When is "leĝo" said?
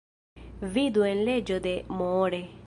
1.29-1.59